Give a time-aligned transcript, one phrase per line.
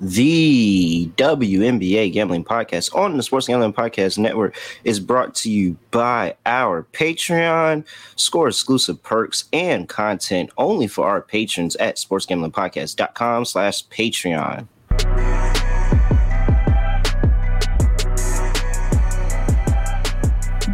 [0.00, 6.34] The WNBA Gambling Podcast on the Sports Gambling Podcast Network is brought to you by
[6.44, 7.86] our Patreon.
[8.16, 14.68] Score exclusive perks and content only for our patrons at sportsgamblingpodcast.com slash Patreon.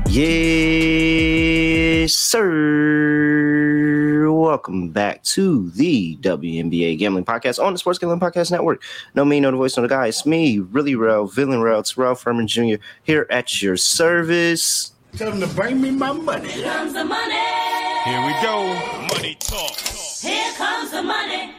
[0.09, 3.42] Yes, sir.
[4.53, 8.83] Welcome back to the WNBA Gambling Podcast on the Sports Gambling Podcast Network.
[9.15, 10.09] No me, no the voice, no the guy.
[10.09, 12.75] It's me, really real, villain real, Terrell Furman Jr.
[13.03, 14.93] here at your service.
[15.17, 16.51] Tell them to bring me my money.
[16.51, 17.33] Here comes the money.
[18.05, 18.75] Here we go.
[19.15, 19.75] Money talk.
[20.21, 21.52] Here comes the money.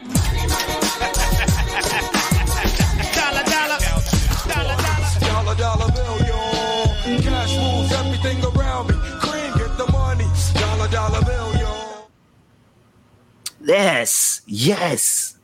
[13.64, 15.38] Yes, yes,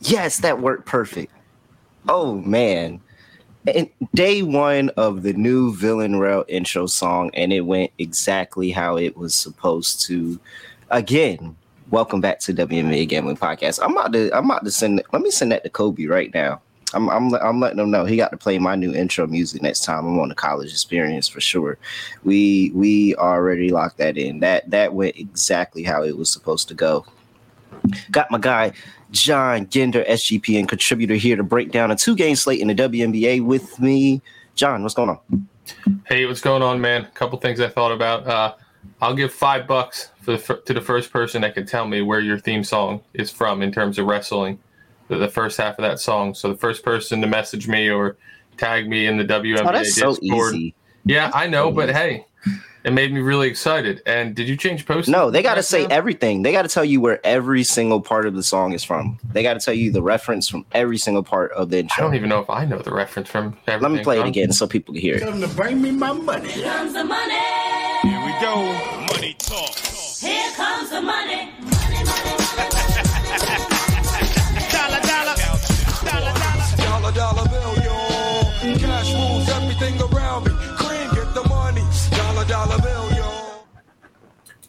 [0.00, 1.32] yes, that worked perfect.
[2.08, 3.00] Oh man.
[3.66, 8.96] And day one of the new Villain Rail intro song, and it went exactly how
[8.96, 10.38] it was supposed to.
[10.90, 11.56] Again,
[11.90, 13.80] welcome back to WNBA Gambling Podcast.
[13.82, 16.60] I'm about to I'm about to send let me send that to Kobe right now.
[16.92, 19.82] I'm I'm I'm letting him know he got to play my new intro music next
[19.82, 21.76] time I'm on the college experience for sure.
[22.22, 24.38] We we already locked that in.
[24.38, 27.04] That that went exactly how it was supposed to go.
[28.10, 28.72] Got my guy
[29.14, 30.04] John Ginder,
[30.58, 34.20] and contributor here to break down a two game slate in the WNBA with me.
[34.54, 35.48] John, what's going on?
[36.06, 37.02] Hey, what's going on, man?
[37.02, 38.26] A couple things I thought about.
[38.26, 38.54] Uh,
[39.00, 42.20] I'll give five bucks for the, to the first person that can tell me where
[42.20, 44.58] your theme song is from in terms of wrestling,
[45.08, 46.34] the, the first half of that song.
[46.34, 48.16] So the first person to message me or
[48.56, 50.54] tag me in the WNBA Oh, that's so Discord.
[50.54, 50.74] easy.
[51.04, 52.26] Yeah, I know, but hey,
[52.84, 54.02] it made me really excited.
[54.06, 55.08] And did you change post?
[55.08, 56.42] No, they got to say everything.
[56.42, 59.18] They got to tell you where every single part of the song is from.
[59.32, 62.04] They got to tell you the reference from every single part of the intro.
[62.04, 63.56] I don't even know if I know the reference from.
[63.66, 65.38] Let me play it again so people can hear Tell it.
[65.38, 66.50] them to bring me my money.
[66.50, 67.34] Here comes the money.
[68.02, 68.56] Here we go.
[69.12, 69.74] Money talk.
[69.76, 71.14] Here comes the money.
[71.36, 71.52] Money,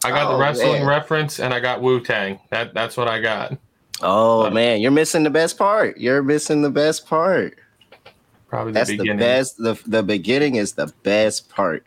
[0.06, 0.86] I got Oh, the wrestling man.
[0.88, 2.40] reference and I got Wu Tang.
[2.52, 3.58] That that's what I got.
[4.02, 5.98] Oh man, you're missing the best part.
[5.98, 7.58] You're missing the best part.
[8.48, 9.20] Probably the That's the beginning.
[9.20, 9.58] best.
[9.58, 11.86] The the beginning is the best part.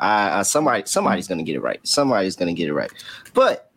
[0.00, 0.02] Uh,
[0.40, 1.80] uh, somebody somebody's gonna get it right.
[1.86, 2.90] Somebody's gonna get it right.
[3.34, 3.70] But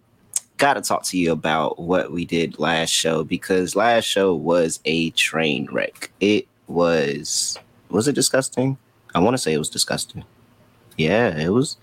[0.57, 5.09] gotta talk to you about what we did last show because last show was a
[5.11, 6.11] train wreck.
[6.19, 7.57] It was
[7.89, 8.77] was it disgusting?
[9.15, 10.23] I want to say it was disgusting.
[10.97, 11.77] Yeah, it was.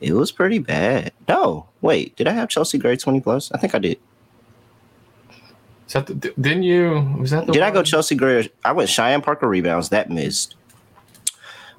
[0.00, 1.12] It was pretty bad.
[1.28, 3.50] No, wait, did I have Chelsea Gray twenty plus?
[3.52, 3.98] I think I did.
[5.86, 7.16] Is that the, didn't you?
[7.18, 7.52] Was that the?
[7.52, 7.82] Did I go?
[7.82, 8.50] Chelsea Gray?
[8.64, 9.88] I went Cheyenne Parker rebounds.
[9.90, 10.56] That missed.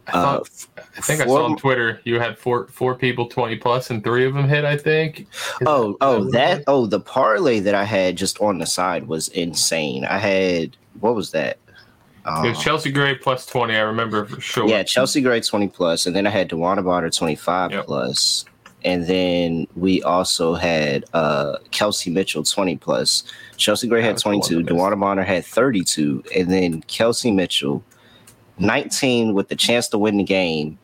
[0.07, 3.57] I, thought, Uh, I think I saw on Twitter you had four four people twenty
[3.57, 4.63] plus and three of them hit.
[4.63, 5.21] I think.
[5.21, 5.27] Is
[5.65, 9.27] Oh, is oh, that, oh, the parlay that I had just on the side was
[9.29, 10.05] insane.
[10.05, 11.57] I had, what was that?
[12.27, 13.75] It was Um, Chelsea Gray plus twenty.
[13.75, 14.67] I remember for sure.
[14.67, 17.85] yeah, Chelsea Gray 20 plus, and then I had DeWanna Bonner 25 Yep.
[17.85, 18.43] plus.
[18.83, 23.23] And then we also had uh Kelsey Mitchell 20 plus.
[23.55, 24.75] Chelsea Gray had was the one 22, that missed.
[24.75, 27.83] DeWanna Bonner had 32, and then Kelsey Mitchell
[28.59, 30.77] 19 with the chance to win the game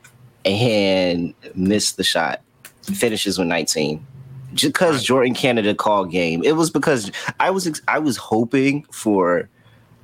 [0.45, 2.41] and missed the shot.
[2.83, 4.05] Finishes with 19.
[4.53, 6.43] Just because Jordin Canada called game.
[6.43, 9.49] It was because I was ex- I was hoping for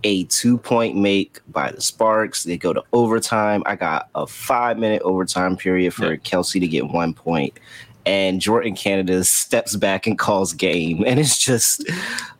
[0.03, 2.43] a two point make by the Sparks.
[2.43, 3.63] They go to overtime.
[3.65, 6.15] I got a five minute overtime period for.
[6.17, 7.59] Kelsey to get one point.
[8.05, 11.03] And Jordin Canada steps back and calls game.
[11.07, 11.83] And it's just,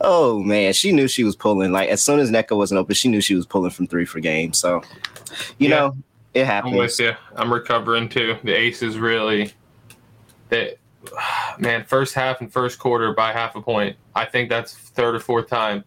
[0.02, 1.72] oh man, she knew she was pulling.
[1.72, 4.20] Like as soon as Nneka wasn't open, she knew she was pulling from three for
[4.20, 4.54] game.
[4.54, 4.82] So,
[5.58, 5.76] you Yeah.
[5.76, 5.98] know,
[6.34, 6.76] it I'm happens.
[6.76, 7.12] with you.
[7.36, 8.38] I'm recovering too.
[8.44, 9.52] The Aces really,
[10.48, 10.76] they,
[11.60, 13.96] man, first half and first quarter by half a point.
[14.16, 15.84] I think that's third or fourth time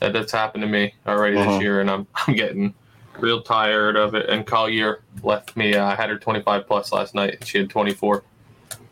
[0.00, 1.52] that that's happened to me already Uh-huh.
[1.52, 2.74] this year, and I'm I'm getting
[3.18, 4.28] real tired of it.
[4.28, 5.74] And Collier left me.
[5.74, 7.34] Uh, I had her 25 plus last night.
[7.40, 8.22] and She had 24,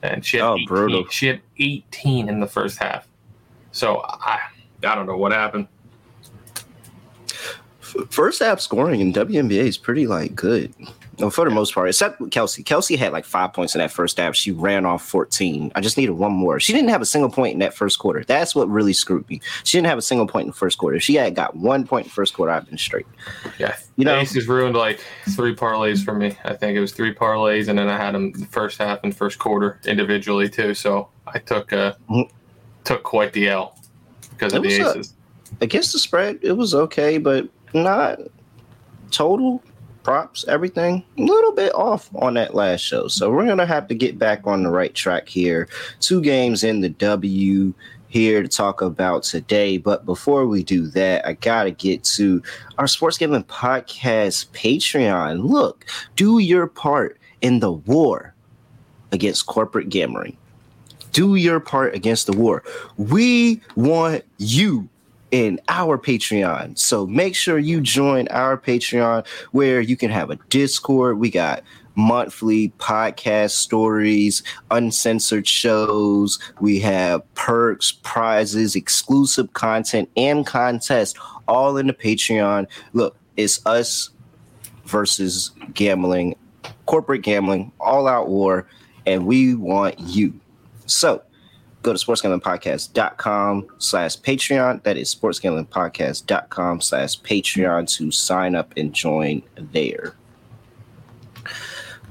[0.03, 0.67] and she had Oh, 18.
[0.67, 1.07] brutal.
[1.11, 3.07] She had 18 in the first half.
[3.73, 4.41] So I
[4.85, 5.69] I don't know what happened.
[8.11, 10.75] First half scoring in WNBA is pretty like good.
[11.19, 12.63] Well, for the most part, except Kelsey.
[12.63, 14.37] Kelsey had like five points in that first half.
[14.37, 15.73] She ran off 14.
[15.75, 16.61] I just needed one more.
[16.61, 18.23] She didn't have a single point in that first quarter.
[18.25, 19.41] That's what really screwed me.
[19.65, 20.97] She didn't have a single point in the first quarter.
[20.99, 23.07] If she had got one point in the first quarter, I've been straight.
[23.59, 26.37] Yeah, You know- Aces ruined like three parlays for me.
[26.45, 29.17] I think it was three parlays, and then I had them the first half and
[29.17, 30.75] first quarter individually too.
[30.75, 32.29] So I took uh, Mhm.
[32.85, 33.79] took quite the L
[34.33, 35.15] because of the was a- Aces.
[35.63, 38.19] Against the spread, it was okay, but not
[39.11, 39.63] total
[40.07, 43.09] props, everything a little bit off on that last show.
[43.09, 45.69] So we're gonna have to get back on the right track here.
[45.99, 47.75] Two games in the W
[48.07, 49.79] here to talk about today.
[49.79, 52.41] But before we do that, I gotta get to
[52.79, 55.43] our sports gambling podcast Patreon.
[55.43, 58.33] Look, do your part in the war
[59.11, 60.37] against corporate gambling.
[61.11, 62.63] Do your part against the war.
[62.97, 64.89] We want you
[65.31, 66.79] in our Patreon.
[66.79, 71.19] So make sure you join our Patreon where you can have a Discord.
[71.19, 71.63] We got
[71.97, 76.39] monthly podcast stories, uncensored shows.
[76.61, 81.19] We have perks, prizes, exclusive content, and contests
[81.49, 82.67] all in the Patreon.
[82.93, 84.11] Look, it's us
[84.85, 86.37] versus gambling,
[86.87, 88.69] corporate gambling, all out war,
[89.07, 90.39] and we want you.
[90.87, 91.23] So
[91.87, 94.83] go to sportsgamblingpodcast.com slash Patreon.
[94.83, 100.15] That is sportsgamblingpodcast.com slash Patreon to sign up and join there.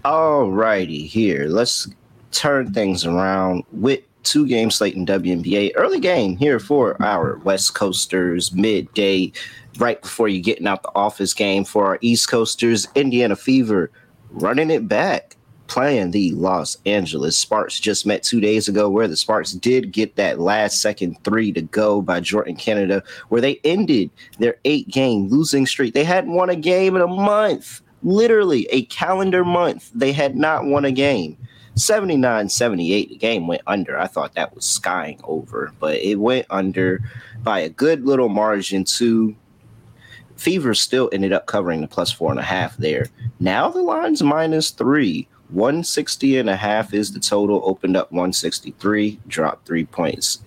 [0.06, 1.48] All righty, here.
[1.48, 1.90] Let's
[2.32, 5.74] turn things around with two game slate in WNBA.
[5.76, 9.34] Early game here for our West Coasters, midday,
[9.78, 13.92] right before you getting out the office game for our East Coasters, Indiana Fever
[14.30, 15.36] running it back,
[15.68, 17.80] playing the Los Angeles Sparks.
[17.80, 21.62] Just met two days ago where the Sparks did get that last second three to
[21.62, 24.10] go by Jordin Canada, where they ended
[24.40, 25.94] their eight game losing streak.
[25.94, 29.92] They hadn't won a game in a month, literally a calendar month.
[29.94, 31.38] They had not won a game.
[31.76, 34.00] 79 78, the game went under.
[34.00, 37.02] I thought that was skying over, but it went under
[37.44, 39.36] by a good little margin, too.
[40.38, 43.08] Fever still ended up covering the plus four and a half there.
[43.40, 45.28] Now the line's minus three.
[45.50, 47.62] 160 and a half is the total.
[47.66, 50.44] Opened up 163, dropped three points.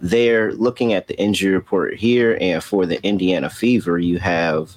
[0.00, 4.74] There, looking at the injury report here, and for the Indiana Fever, you have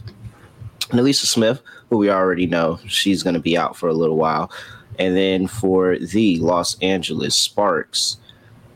[0.90, 4.52] NaLyssa Smith, who we already know she's going to be out for a little while.
[5.00, 8.18] And then for the Los Angeles Sparks,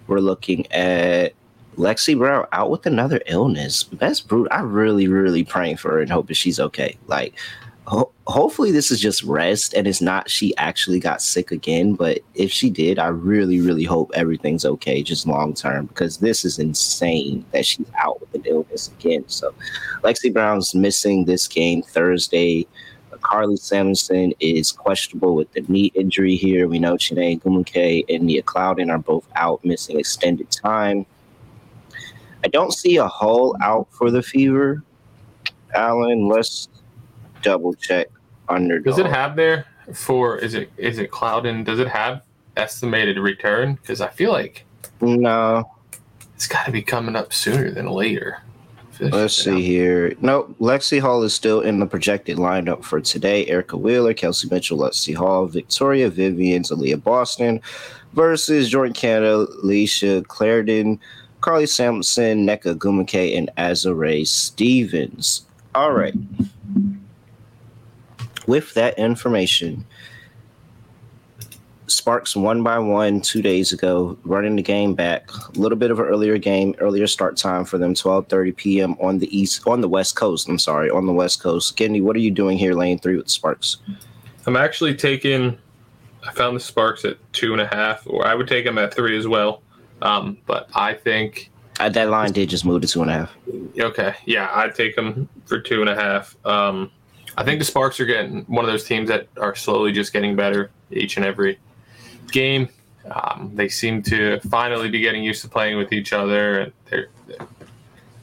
[0.07, 1.33] we're looking at
[1.77, 3.83] Lexie Brown out with another illness.
[3.93, 4.49] That's brutal.
[4.51, 6.97] I'm really, really praying for her and hoping she's okay.
[7.07, 7.33] Like,
[7.91, 11.93] ho- hopefully, this is just rest and it's not she actually got sick again.
[11.93, 16.45] But if she did, I really, really hope everything's okay just long term because this
[16.45, 19.25] is insane that she's out with an illness again.
[19.27, 19.53] So,
[20.03, 22.65] Lexie Brown's missing this game Thursday.
[23.11, 26.67] Uh, Karlie Samuelson is questionable with the knee injury here.
[26.67, 31.05] We know Chiney Ogwumike and Nia Clouden are both out, missing extended time.
[32.43, 34.81] I don't see a hole out for the Fever.
[35.75, 36.67] Alan, let's
[37.41, 38.07] double check
[38.49, 38.85] underdog.
[38.85, 41.63] Does it have there for is it is it Clouden?
[41.65, 42.23] Does it have
[42.57, 43.75] estimated return?
[43.75, 44.65] Because I feel like
[45.01, 45.69] No.
[46.35, 48.39] it's got to be coming up sooner than later.
[48.99, 50.13] Let's see here.
[50.21, 50.55] Nope.
[50.59, 53.47] Lexie Hull is still in the projected lineup for today.
[53.47, 57.61] Erica Wheeler, Kelsey Mitchell, Lexie Hull, Victoria Vivian, Aliyah Boston
[58.13, 60.99] versus Jordan Canada, Layshia Clarendon,
[61.39, 65.45] Carly Sampson, Nneka Ogwumike, and Azurá Stevens.
[65.73, 66.13] All right.
[68.51, 69.85] With that information,
[71.87, 75.31] Sparks one by one two days ago, running the game back.
[75.31, 78.97] A little bit of an earlier game, earlier start time for them, 12:30 p.m.
[78.99, 80.49] on the east, on the west coast.
[80.49, 81.77] I'm sorry, on the west coast.
[81.77, 83.77] Kenny, what are you doing here, lane three with Sparks?
[84.45, 85.57] I'm actually taking.
[86.27, 88.93] I found the Sparks at two and a half, or I would take them at
[88.93, 89.61] three as well.
[90.01, 91.49] Um, but I think
[91.79, 93.31] Uh, that line did just move to two and a half.
[93.79, 96.35] Okay, yeah, I'd take them for two and a half.
[96.45, 96.91] Um,
[97.37, 100.35] I think the Sparks are getting one of those teams that are slowly just getting
[100.35, 101.59] better each and every
[102.31, 102.69] game.
[103.09, 106.71] Um, they seem to finally be getting used to playing with each other.
[106.89, 107.47] They're, they're,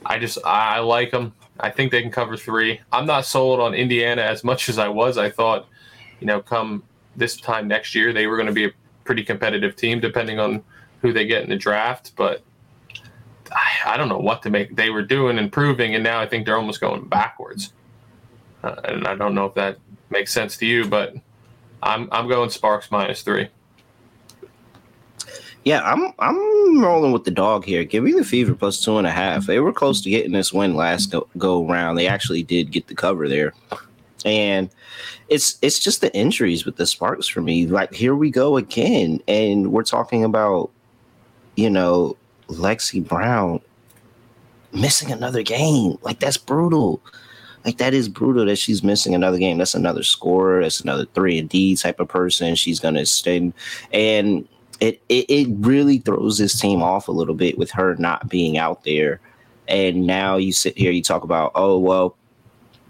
[0.04, 1.32] I just I like them.
[1.60, 2.80] I think they can cover three.
[2.92, 5.18] I'm not sold on Indiana as much as I was.
[5.18, 5.66] I thought,
[6.20, 6.84] you know, come
[7.16, 8.70] this time next year, they were going to be a
[9.04, 10.62] pretty competitive team, depending on
[11.02, 12.12] who they get in the draft.
[12.14, 12.42] But
[13.50, 14.76] I, I don't know what to make.
[14.76, 17.72] They were doing improving, and now I think they're almost going backwards.
[18.62, 19.78] Uh, and I don't know if that
[20.10, 21.14] makes sense to you, but
[21.82, 23.48] I'm I'm going Sparks minus three.
[25.64, 27.84] Yeah, I'm I'm rolling with the dog here.
[27.84, 29.46] Give me the Fever plus two and a half.
[29.46, 31.98] They were close to getting this win last go, go round.
[31.98, 33.52] They actually did get the cover there,
[34.24, 34.70] and
[35.28, 37.66] it's it's just the injuries with the Sparks for me.
[37.66, 40.70] Like here we go again, and we're talking about
[41.56, 42.16] you know
[42.48, 43.60] Lexie Brown
[44.72, 45.98] missing another game.
[46.02, 47.02] Like that's brutal.
[47.68, 49.58] Like that is brutal that she's missing another game.
[49.58, 50.62] That's another scorer.
[50.62, 52.54] That's another three and D type of person.
[52.54, 53.52] She's gonna extend
[53.92, 54.48] and
[54.80, 58.56] it, it it really throws this team off a little bit with her not being
[58.56, 59.20] out there.
[59.68, 62.16] And now you sit here, you talk about, oh well,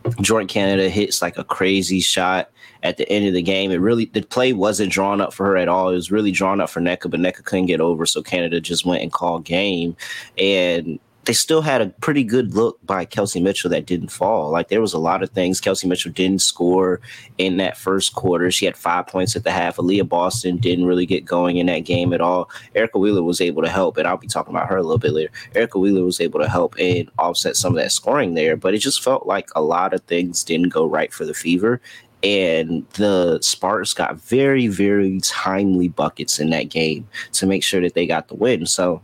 [0.04, 2.48] Jordin Canada hits like a crazy shot
[2.84, 3.72] at the end of the game.
[3.72, 5.90] It really the play wasn't drawn up for her at all.
[5.90, 8.86] It was really drawn up for Nneka, but Nneka couldn't get over, so Canada just
[8.86, 9.96] went and called game.
[10.38, 14.50] And they still had a pretty good look by Kelsey Mitchell that didn't fall.
[14.50, 15.60] Like there was a lot of things.
[15.60, 17.00] Kelsey Mitchell didn't score
[17.36, 18.50] in that first quarter.
[18.50, 19.76] She had five points at the half.
[19.76, 22.50] Aliyah Boston didn't really get going in that game at all.
[22.74, 25.12] Erica Wheeler was able to help, and I'll be talking about her a little bit
[25.12, 25.30] later.
[25.54, 28.78] Erica Wheeler was able to help and offset some of that scoring there, but it
[28.78, 31.80] just felt like a lot of things didn't go right for the Fever.
[32.22, 37.94] And the Sparks got very, very timely buckets in that game to make sure that
[37.94, 38.66] they got the win.
[38.66, 39.02] So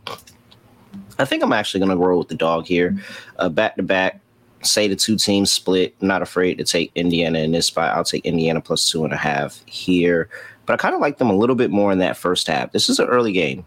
[1.19, 2.97] I think I'm actually going to roll with the dog here.
[3.37, 4.19] Uh, back to back,
[4.63, 5.95] say the two teams split.
[6.01, 7.95] Not afraid to take Indiana in this spot.
[7.95, 10.29] I'll take Indiana plus two and a half here.
[10.65, 12.71] But I kind of like them a little bit more in that first half.
[12.71, 13.63] This is an early game.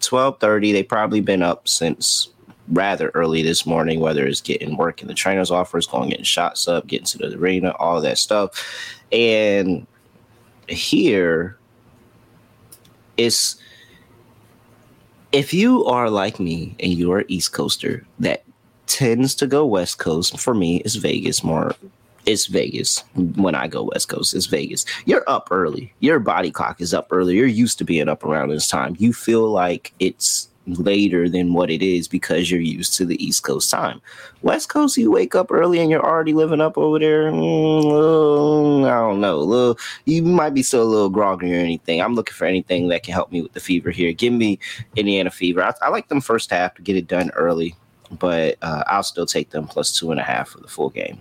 [0.00, 0.72] Twelve thirty.
[0.72, 2.28] They've probably been up since
[2.68, 6.68] rather early this morning, whether it's getting work in the trainer's office, going getting shots
[6.68, 9.02] up, getting to the arena, all that stuff.
[9.10, 9.86] And
[10.68, 11.56] here,
[13.16, 13.56] it's
[15.32, 18.44] if you are like me and you're an East Coaster that
[18.86, 21.74] tends to go West Coast, for me, it's Vegas more.
[22.24, 24.34] It's Vegas when I go West Coast.
[24.34, 24.84] It's Vegas.
[25.06, 25.92] You're up early.
[26.00, 27.36] Your body clock is up early.
[27.36, 28.94] You're used to being up around this time.
[28.98, 33.42] You feel like it's later than what it is because you're used to the East
[33.42, 34.00] Coast time.
[34.42, 37.30] West Coast, you wake up early and you're already living up over there.
[37.32, 39.38] Mm, little- I don't know.
[39.40, 42.00] Little, you might be still a little groggy or anything.
[42.00, 44.12] I'm looking for anything that can help me with the fever here.
[44.12, 44.58] Give me
[44.96, 45.62] Indiana Fever.
[45.62, 47.74] I, I like them first half to get it done early,
[48.18, 51.20] but uh, I'll still take them plus two and a half for the full game.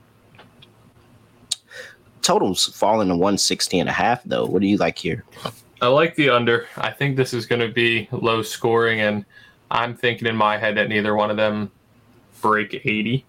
[2.21, 4.45] Totals falling to 160 and a half, though.
[4.45, 5.23] What do you like here?
[5.81, 6.67] I like the under.
[6.77, 9.25] I think this is going to be low scoring, and
[9.71, 11.71] I'm thinking in my head that neither one of them
[12.41, 13.25] break 80.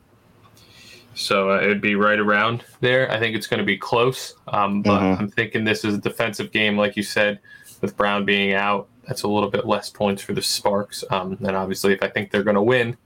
[1.14, 3.11] So uh, it would be right around there.
[3.11, 5.21] I think it's going to be close, um, but Mhm.
[5.21, 7.38] I'm thinking this is a defensive game, like you said,
[7.80, 8.88] with Brown being out.
[9.06, 11.04] That's a little bit less points for the Sparks.
[11.11, 12.97] Um, and obviously, if I think they're going to win,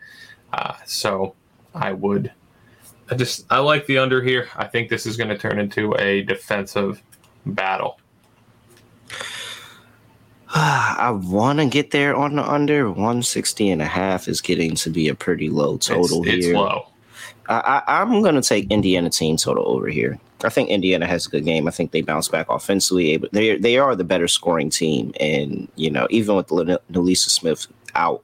[0.53, 1.35] uh, so
[1.75, 2.33] I would.
[3.11, 4.49] I just I like the under here.
[4.57, 7.03] I think this is going to turn into a defensive
[7.45, 7.99] battle.
[10.55, 14.91] I want to get there on the under 160 and a half is getting to
[14.91, 16.57] be a pretty low total it's, it's here.
[16.57, 16.87] low.
[17.49, 20.19] I, I, I'm going to take Indiana team total over here.
[20.45, 21.67] I think Indiana has a good game.
[21.67, 23.17] I think they bounce back offensively.
[23.33, 28.23] They they are the better scoring team, and you know even with NaLyssa Smith out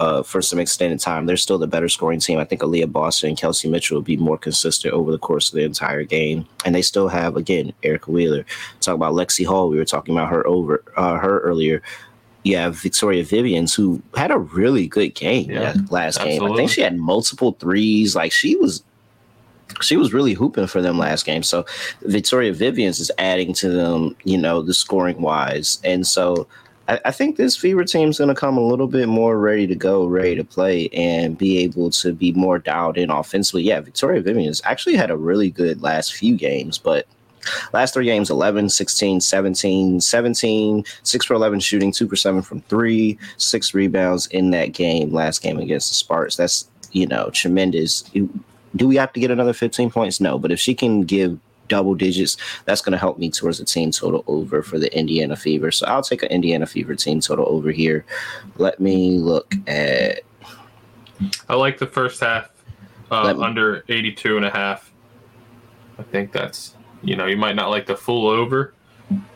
[0.00, 2.38] uh, for some extended time, they're still the better scoring team.
[2.38, 5.54] I think Aliyah Boston and Kelsey Mitchell will be more consistent over the course of
[5.54, 8.44] the entire game, and they still have again Erica Wheeler.
[8.80, 9.68] Talk about Lexie Hull.
[9.68, 11.82] We were talking about her over uh, her earlier.
[12.42, 16.42] You have Victoria Vivians, who had a really good game Yeah, last game.
[16.42, 18.14] I think she had multiple threes.
[18.14, 18.82] Like she was
[19.80, 21.42] she was really hooping for them last game.
[21.42, 21.64] So
[22.02, 25.80] Victoria Vivians is adding to them, you know, the scoring wise.
[25.84, 26.46] And so
[26.88, 29.74] I, I think this Fever team's going to come a little bit more ready to
[29.74, 33.62] go, ready to play, and be able to be more dialed in offensively.
[33.62, 37.06] Yeah, Victoria Vivians actually had a really good last few games, but
[37.72, 42.60] last three games 11, 16, 17, 17, 6 for 11 shooting, 2 for 7 from
[42.62, 46.36] three, six rebounds in that game, last game against the Sparks.
[46.36, 48.02] That's, you know, tremendous.
[48.76, 50.20] Do we have to get another 15 points?
[50.20, 53.64] No, but if she can give double digits, that's going to help me towards the
[53.64, 55.70] team total over for the Indiana Fever.
[55.70, 58.04] So I'll take an Indiana Fever team total over here.
[58.56, 60.20] Let me look at
[61.48, 62.50] I like the first half
[63.10, 64.92] uh, me- under 82 and a half.
[65.98, 68.74] I think that's, you know, you might not like the full over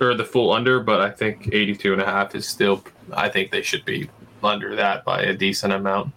[0.01, 2.83] or the full under, but I think 82 and a half is still,
[3.13, 4.11] I think they should be
[4.43, 6.13] under that by a decent amount.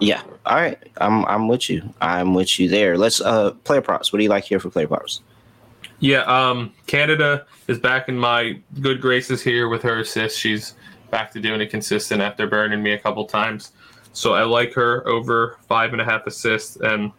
[0.00, 0.22] Yeah.
[0.46, 1.82] All right, I'm I'm with you.
[2.00, 2.96] I'm with you there.
[2.96, 4.12] Let's uh player props.
[4.12, 5.22] What do you like here for player props?
[6.00, 10.38] Yeah, um, Canada is back in my good graces here with her assist.
[10.38, 10.74] She's
[11.10, 13.72] back to doing it consistent after burning me a couple times.
[14.12, 17.12] So I like her over five and a half assists, and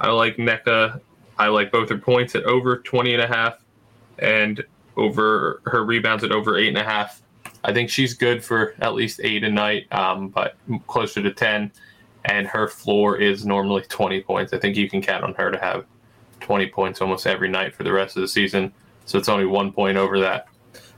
[0.00, 1.00] I like Nneka.
[1.38, 3.62] I like both her points at over 20 and a half
[4.18, 4.64] and
[4.96, 7.22] over her rebounds at over eight and a half.
[7.64, 11.70] I think she's good for at least eight a night, um, but closer to 10.
[12.24, 14.52] And her floor is normally 20 points.
[14.52, 15.84] I think you can count on her to have
[16.40, 18.72] 20 points almost every night for the rest of the season.
[19.06, 20.46] So it's only one point over that.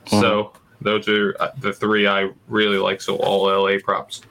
[0.07, 3.00] So those are uh, the three I really like.
[3.00, 4.23] So all LA props.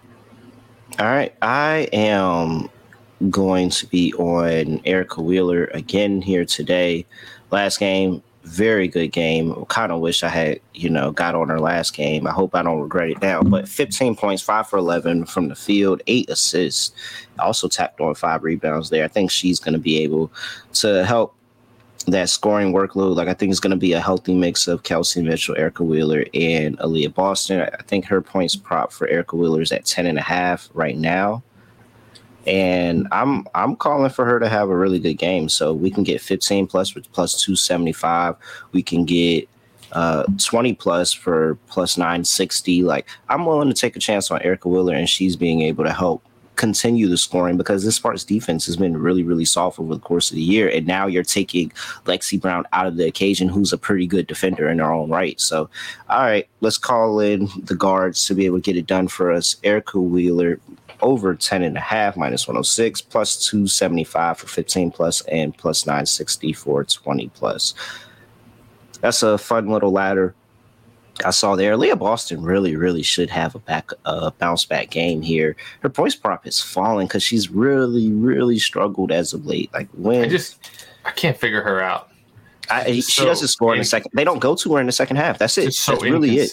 [0.99, 2.69] All right, I am
[3.29, 7.05] going to be on Erica Wheeler again here today.
[7.49, 9.53] Last game, very good game.
[9.65, 12.27] Kind of wish I had, you know, got on her last game.
[12.27, 13.41] I hope I don't regret it now.
[13.41, 16.91] But 15 points, five for 11 from the field, eight assists.
[17.39, 19.03] Also tapped on five rebounds there.
[19.03, 20.31] I think she's going to be able
[20.73, 21.35] to help
[22.07, 23.15] that scoring workload.
[23.15, 26.25] Like I think it's going to be a healthy mix of Kelsey Mitchell, Erica Wheeler,
[26.33, 27.61] and Aliyah Boston.
[27.61, 30.97] I think her points prop for Erica Wheeler is at 10 and a half right
[30.97, 31.43] now.
[32.45, 35.49] And I'm I'm calling for her to have a really good game.
[35.49, 38.35] So we can get 15 plus plus 275.
[38.71, 39.47] We can get
[39.93, 42.83] uh 20 plus for plus 960.
[42.83, 45.93] Like I'm willing to take a chance on Erica Wheeler and she's being able to
[45.93, 46.23] help
[46.55, 50.29] continue the scoring because this Sparks defense has been really, really soft over the course
[50.29, 50.69] of the year.
[50.69, 51.71] And now you're taking
[52.05, 55.39] Lexie Brown out of the occasion, who's a pretty good defender in her own right.
[55.39, 55.69] So,
[56.09, 59.31] all right, let's call in the guards to be able to get it done for
[59.31, 59.55] us.
[59.63, 60.59] Erica Wheeler
[61.01, 66.53] over 10 and a half, minus 106, plus 275 for 15 plus, and plus 960
[66.53, 67.73] for 20 plus.
[69.01, 70.33] That's a fun little ladder.
[71.23, 71.77] I saw there.
[71.77, 75.55] Leah Boston really, really should have a back, uh, bounce back game here.
[75.81, 79.71] Her points prop is falling because she's really, really struggled as of late.
[79.73, 80.57] Like when I just
[81.05, 82.09] I can't figure her out.
[82.69, 84.11] I, she so doesn't score in the second.
[84.13, 85.37] They don't go to her in the second half.
[85.37, 85.73] That's it.
[85.73, 86.51] So That's really it.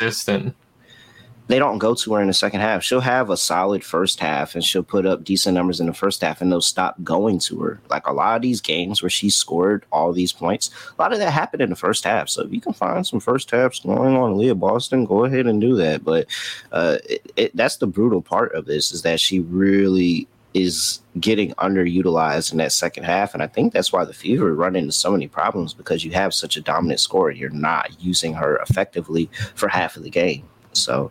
[1.51, 2.85] They don't go to her in the second half.
[2.85, 6.21] She'll have a solid first half and she'll put up decent numbers in the first
[6.21, 7.81] half and they'll stop going to her.
[7.91, 11.19] Like a lot of these games where she scored all these points, a lot of
[11.19, 12.29] that happened in the first half.
[12.29, 15.61] So if you can find some first half scoring on Leah Boston, go ahead and
[15.61, 16.05] do that.
[16.05, 16.29] But
[16.71, 21.53] uh, it, it, that's the brutal part of this is that she really is getting
[21.55, 23.35] underutilized in that second half.
[23.35, 26.33] And I think that's why the Fever run into so many problems because you have
[26.33, 27.33] such a dominant scorer.
[27.33, 30.49] You're not using her effectively for half of the game.
[30.73, 31.11] So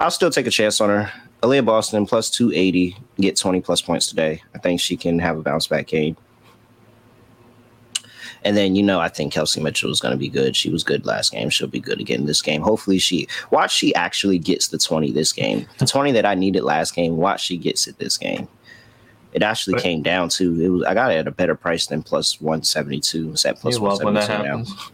[0.00, 1.12] I'll still take a chance on her.
[1.42, 4.42] Aliyah Boston plus 280, get 20 plus points today.
[4.54, 6.16] I think she can have a bounce back game.
[8.42, 10.56] And then, you know, I think Kelsey Mitchell is going to be good.
[10.56, 11.50] She was good last game.
[11.50, 12.62] She'll be good again this game.
[12.62, 15.66] Hopefully, she watch she actually gets the 20 this game.
[15.76, 18.48] The 20 that I needed last game, watch she gets it this game.
[19.34, 21.86] It actually But- came down to it was I got it at a better price
[21.86, 23.32] than plus 172.
[23.32, 24.56] It's at plus You love when that 172 now.
[24.80, 24.90] happens.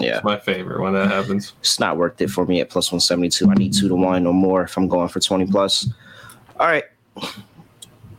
[0.00, 0.16] Yeah.
[0.16, 1.52] It's my favorite when that happens.
[1.60, 3.50] it's not worth it for me at plus 172.
[3.50, 5.88] I need two to one or more if I'm going for 20 plus.
[6.58, 6.84] All right.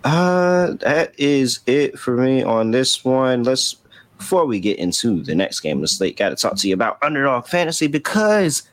[0.03, 3.43] Uh that is it for me on this one.
[3.43, 3.77] Let's
[4.17, 6.97] before we get into the next game of the slate, gotta talk to you about
[7.03, 8.63] underdog fantasy because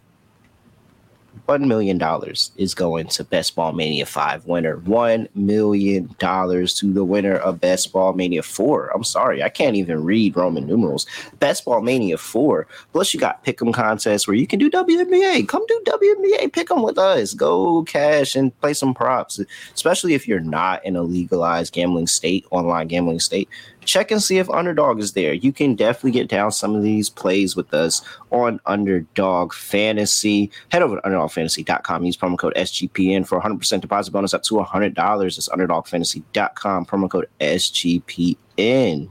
[1.47, 4.79] one million dollars is going to Best Ball Mania 5 winner.
[4.79, 8.91] One million dollars to the winner of Best Ball Mania 4.
[8.95, 11.07] I'm sorry, I can't even read Roman numerals.
[11.41, 12.67] Best Ball Mania 4.
[12.93, 15.47] Plus, you got pick'em contests where you can do WNBA.
[15.47, 17.35] Come do WNBA pick'em with us.
[17.35, 19.41] Go cash and play some props.
[19.75, 23.49] Especially if you're not in a legalized gambling state, online gambling state.
[23.85, 25.33] Check and see if Underdog is there.
[25.33, 30.51] You can definitely get down some of these plays with us on Underdog Fantasy.
[30.71, 32.05] Head over to underdogfantasy.com.
[32.05, 35.27] Use promo code SGPN for 100% deposit bonus up to $100.
[35.27, 36.87] It's underdogfantasy.com.
[36.87, 39.11] Promo code SGPN.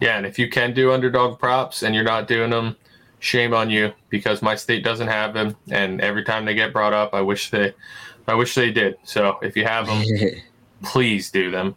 [0.00, 2.76] Yeah, and if you can do underdog props and you're not doing them,
[3.18, 6.92] shame on you because my state doesn't have them, and every time they get brought
[6.92, 7.72] up, I wish they,
[8.28, 8.96] I wish they did.
[9.04, 10.04] So if you have them,
[10.82, 11.74] please do them.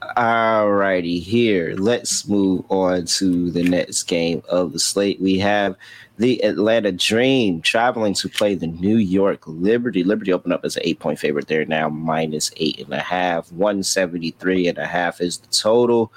[0.00, 1.74] Alrighty, here.
[1.76, 5.20] Let's move on to the next game of the slate.
[5.20, 5.76] We have
[6.18, 10.04] the Atlanta Dream traveling to play the New York Liberty.
[10.04, 11.48] Liberty opened up as an eight point favorite.
[11.48, 13.50] They're now minus eight and a half.
[13.50, 16.12] 173 and a half is the total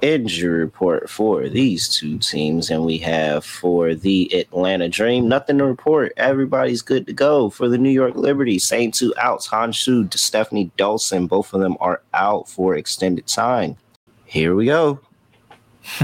[0.00, 2.70] injury report for these two teams.
[2.70, 6.12] And we have for the Atlanta Dream, nothing to report.
[6.16, 7.50] Everybody's good to go.
[7.50, 12.02] For the New York Liberty, same two outs, Hanshu, Stefanie Dolson, both of them are
[12.14, 13.76] out for extended time.
[14.24, 15.00] Here we go.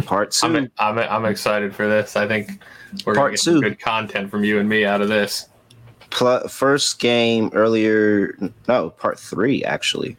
[0.06, 2.16] Part 2 I'm, I'm, I'm excited for this.
[2.16, 2.62] I think
[3.04, 3.60] we're Part gonna get two.
[3.60, 5.48] good content from you and me out of this.
[6.10, 8.38] Pl- first game earlier.
[8.68, 10.16] No, part three actually.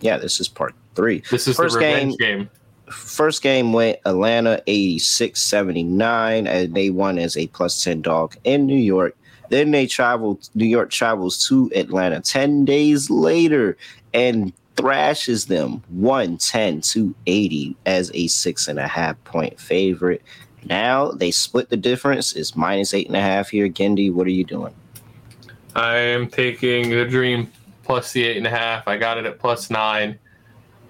[0.00, 1.22] Yeah, this is part three.
[1.30, 2.50] This is First the revenge game- game.
[2.90, 8.66] First game went Atlanta 86 79, and they won as a plus 10 dog in
[8.66, 9.16] New York.
[9.48, 13.76] Then they traveled, New York travels to Atlanta 10 days later
[14.14, 20.22] and thrashes them 110 to 80 as a six and a half point favorite.
[20.64, 22.34] Now they split the difference.
[22.34, 23.68] It's minus eight and a half here.
[23.68, 24.74] Gendy, what are you doing?
[25.74, 27.50] I am taking the Dream
[27.82, 28.86] plus the eight and a half.
[28.88, 30.18] I got it at plus nine.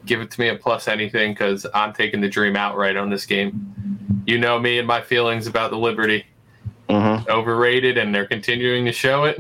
[0.07, 3.27] Give it to me at plus anything because I'm taking the Dream outright on this
[3.27, 4.23] game.
[4.27, 6.25] You know me and my feelings about the Liberty.
[6.89, 7.31] Mm-hmm.
[7.31, 9.39] Overrated, and they're continuing to show it.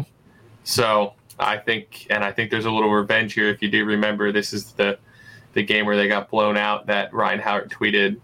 [0.62, 3.48] So I think, and I think there's a little revenge here.
[3.48, 4.98] If you do remember, this is the
[5.54, 6.86] the game where they got blown out.
[6.86, 8.18] That Rhyne Howard tweeted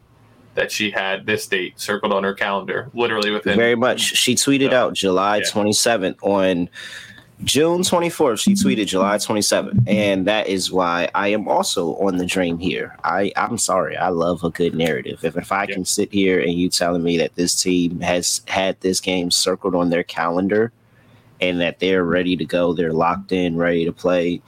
[0.54, 3.56] that she had this date circled on her calendar, literally within.
[3.56, 4.00] Very much.
[4.00, 4.82] She tweeted Yeah.
[4.84, 5.44] out July Yeah.
[5.50, 6.70] 27th on
[7.44, 8.40] June 24th.
[8.40, 12.96] She tweeted July 27th, and that is why I am also on the dream here.
[13.04, 13.96] I I'm sorry.
[13.96, 15.24] I love a good narrative.
[15.24, 15.74] If if I Yeah.
[15.74, 19.74] can sit here and you telling me that this team has had this game circled
[19.74, 20.72] on their calendar.
[21.38, 24.40] And that they're ready to go, they're locked in, ready to play.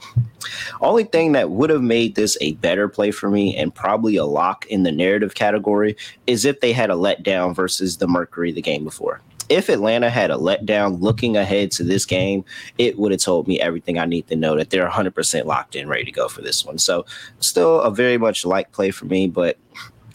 [0.81, 4.25] Only thing that would have made this a better play for me and probably a
[4.25, 8.63] lock in the narrative category is if they had a letdown versus the Mercury the
[8.63, 9.21] game before.
[9.49, 12.45] If Atlanta had a letdown looking ahead to this game,
[12.77, 15.87] it would have told me everything I need to know that they're 100% locked in,
[15.87, 16.77] ready to go for this one.
[16.77, 17.05] So,
[17.39, 19.57] still a very much like play for me, but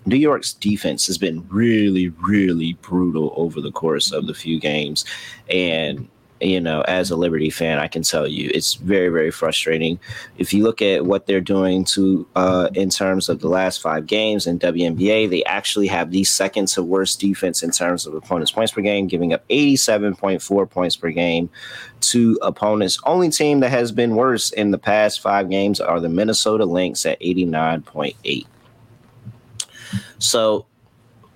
[0.07, 5.05] New York's defense has been really, really brutal over the course of the few games.
[5.49, 6.09] And
[6.41, 9.99] you know, as a Liberty fan, I can tell you it's very, very frustrating.
[10.37, 14.07] If you look at what they're doing to uh, in terms of the last five
[14.07, 18.53] games in WNBA, they actually have the second to worst defense in terms of opponents'
[18.53, 21.49] points per game, giving up 87.4 points per game
[22.01, 22.99] to opponents.
[23.07, 27.07] Only team that has been worse in the past five games are the Minnesota Lynx
[27.07, 28.47] at 89.8.
[30.19, 30.67] So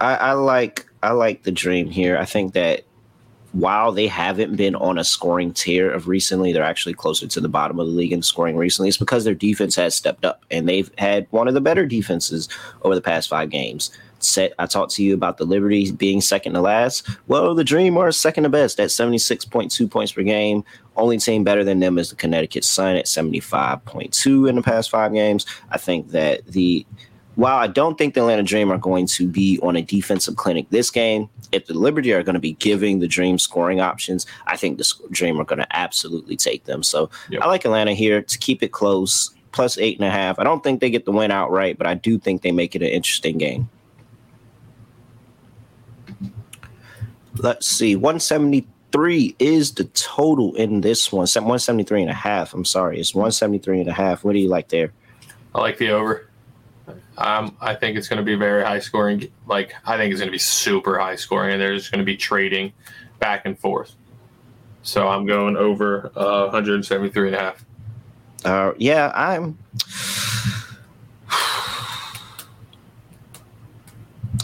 [0.00, 2.18] I, I like I like the dream here.
[2.18, 2.82] I think that
[3.58, 7.48] while they haven't been on a scoring tier of recently, they're actually closer to the
[7.48, 8.88] bottom of the league in scoring recently.
[8.88, 12.48] It's because their defense has stepped up and they've had one of the better defenses
[12.82, 13.90] over the past five games.
[14.20, 17.08] Set, I talked to you about the Liberty being second to last.
[17.28, 20.64] Well, the Dream are second to best at 76.2 points per game.
[20.96, 25.12] Only team better than them is the Connecticut Sun at 75.2 in the past five
[25.12, 25.46] games.
[25.70, 26.84] I think that the
[27.38, 30.68] while I don't think the Atlanta Dream are going to be on a defensive clinic
[30.70, 34.56] this game, if the Liberty are going to be giving the Dream scoring options, I
[34.56, 36.82] think the Dream are going to absolutely take them.
[36.82, 37.42] So Yep.
[37.42, 40.40] I like Atlanta here to keep it close, plus eight and a half.
[40.40, 42.82] I don't think they get the win outright, but I do think they make it
[42.82, 43.68] an interesting game.
[47.36, 51.28] Let's see, 173 is the total in this one.
[51.28, 52.52] Se- 173 and a half.
[52.52, 54.24] I'm sorry, it's 173 and a half.
[54.24, 54.92] What do you like there?
[55.54, 56.27] I like the over.
[57.18, 59.28] Um, I think it's going to be very high scoring.
[59.46, 62.16] Like I think it's going to be super high scoring, and there's going to be
[62.16, 62.72] trading
[63.18, 63.96] back and forth.
[64.82, 67.64] So I'm going over uh, 173 and a half.
[68.44, 69.58] Uh, yeah, I'm.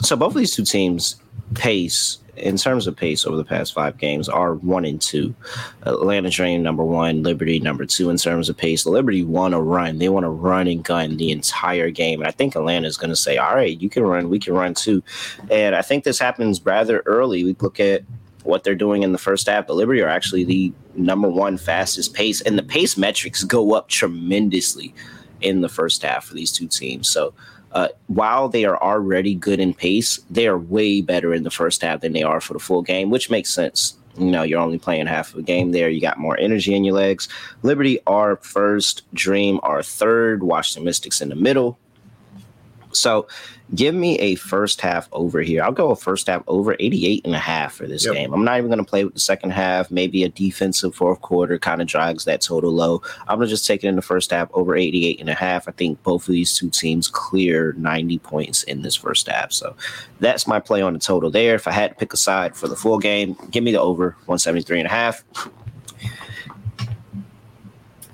[0.03, 1.17] So both of these two teams
[1.55, 5.35] pace in terms of pace over the past five games are one and two.
[5.83, 8.87] Atlanta Dream number one, Liberty number two in terms of pace.
[8.87, 12.33] Liberty want to run; they want to run and gun the entire game, and I
[12.33, 15.03] think Atlanta is going to say, "All right, you can run, we can run too."
[15.51, 17.45] And I think this happens rather early.
[17.45, 18.03] We look at
[18.45, 19.67] what they're doing in the first half.
[19.67, 23.89] The Liberty are actually the number one fastest pace, and the pace metrics go up
[23.89, 24.95] tremendously
[25.41, 27.09] in the first half for these two teams.
[27.09, 27.35] So
[27.75, 31.83] uh, while they are already good in pace, they are way better in the first
[31.83, 33.97] half than they are for the full game, which makes sense.
[34.17, 35.89] You know, you're only playing half of a game there.
[35.89, 37.29] You got more energy in your legs.
[37.63, 41.79] Liberty are first, Dream are third, Washington Mystics in the middle.
[42.97, 43.27] So
[43.75, 45.63] give me a first half over here.
[45.63, 48.15] I'll go a first half over 88 and a half for this Yep.
[48.15, 48.33] game.
[48.35, 49.91] I'm not even going to play with the second half.
[49.91, 53.03] Maybe a defensive fourth quarter kind of drags that total low.
[53.27, 55.67] I'm going to just take it in the first half over 88 and a half.
[55.67, 59.53] I think both of these two teams clear 90 points in this first half.
[59.53, 59.75] So
[60.21, 61.55] that's my play on the total there.
[61.55, 64.11] If I had to pick a side for the full game, give me the over
[64.27, 65.25] 173 and a half.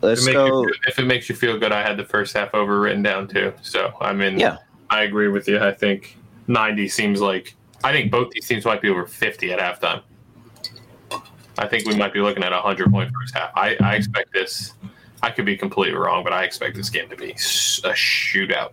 [0.03, 0.47] Let's If it, you go.
[0.64, 3.29] feel- if it makes you feel good, I had the first half over written down
[3.29, 3.53] too.
[3.62, 4.38] So I'm in.
[4.38, 4.57] Yeah.
[4.90, 5.59] I agree with you.
[5.59, 7.55] I think 90 seems like.
[7.83, 10.03] I think both these teams might be over 50 at halftime.
[11.57, 13.50] I think we might be looking at a 100 point first half.
[13.55, 14.74] I, I expect this.
[15.22, 18.72] I could be completely wrong, but I expect this game to be a shootout.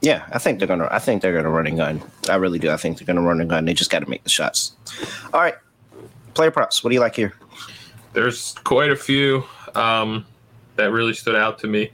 [0.00, 0.88] Yeah, I think they're gonna.
[0.90, 2.02] I think they're gonna run and gun.
[2.28, 2.70] I really do.
[2.70, 3.64] I think they're gonna run and gun.
[3.64, 4.74] They just got to make the shots.
[5.32, 5.54] All right,
[6.34, 6.82] player props.
[6.82, 7.34] What do you like here?
[8.12, 9.44] There's quite a few
[9.76, 10.26] um,
[10.76, 11.92] that really stood out to me.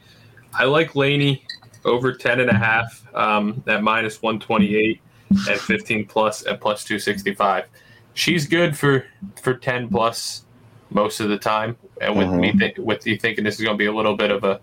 [0.55, 1.45] I like Laney
[1.85, 5.01] over 10 and a half um, at minus 128
[5.49, 7.67] and 15 plus at plus 265.
[8.15, 9.05] She's good for
[9.43, 10.45] for 10 plus
[10.91, 11.77] most of the time.
[12.01, 12.59] And with me Mhm.
[12.61, 14.61] th- with you thinking this is going to be a little bit of a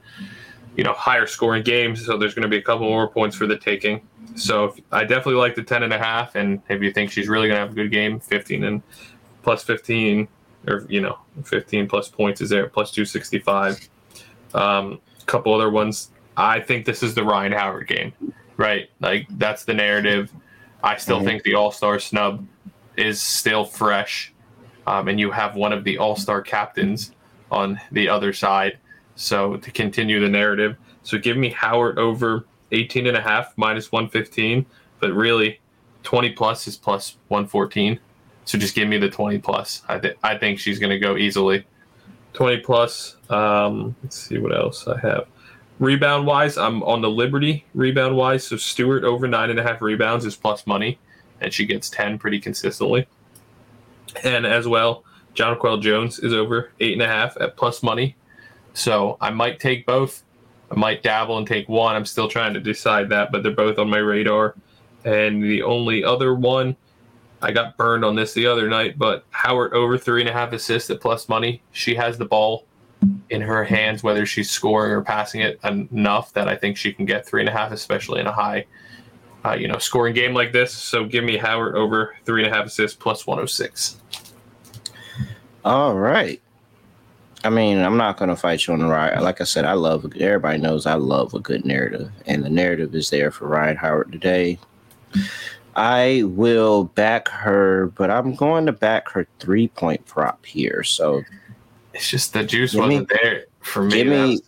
[0.75, 3.47] you know higher scoring game, so there's going to be a couple more points for
[3.47, 4.01] the taking.
[4.35, 6.35] So if, I definitely like the 10 and a half.
[6.35, 8.81] And if you think she's really going to have a good game, 15 and
[9.43, 10.27] plus 15
[10.67, 13.87] or you know 15 plus points is there plus 265
[14.55, 18.11] um a couple other ones i think this is the rhyne howard game
[18.57, 20.31] right like that's the narrative
[20.83, 21.25] i still Mhm.
[21.25, 22.45] think the all-star snub
[22.97, 24.33] is still fresh
[24.87, 27.11] um, and you have one of the all-star captains
[27.51, 28.77] on the other side
[29.15, 33.91] so to continue the narrative so give me howard over 18 and a half minus
[33.91, 34.65] 115
[34.99, 35.59] but really
[36.03, 37.99] 20 plus is plus 114.
[38.45, 39.81] So just give me the 20 plus.
[39.89, 41.65] I, th- I think she's going to go easily.
[42.33, 43.17] 20 plus.
[43.27, 45.25] Um, let's see what else I have.
[45.79, 48.45] Rebound wise, I'm on the Liberty rebound wise.
[48.47, 50.97] So Stewart over nine and a half rebounds is plus money,
[51.41, 53.07] and she gets 10 pretty consistently.
[54.23, 58.15] And as well, John Jonquel Jones is over eight and a half at plus money.
[58.73, 60.23] So I might take both.
[60.71, 61.95] I might dabble and take one.
[61.95, 64.55] I'm still trying to decide that, but they're both on my radar.
[65.03, 66.75] And the only other one,
[67.41, 70.53] I got burned on this the other night, but Howard over three and a half
[70.53, 71.61] assists at plus money.
[71.73, 72.65] She has the ball
[73.29, 77.05] in her hands, whether she's scoring or passing it enough that I think she can
[77.05, 78.65] get three and a half, especially in a high,
[79.43, 80.73] uh, you know, scoring game like this.
[80.73, 84.01] So give me Howard over three and a half assists plus 106.
[85.63, 86.41] All right.
[87.43, 89.19] I mean, I'm not gonna fight you on the ride.
[89.21, 90.03] Like I said, I love.
[90.19, 94.11] Everybody knows I love a good narrative, and the narrative is there for Rhyne Howard
[94.11, 94.57] today.
[95.75, 100.83] I will back her, but I'm going to back her three point prop here.
[100.83, 101.23] So
[101.95, 103.91] It's just the juice Give wasn't there for me.
[103.91, 104.39] give me,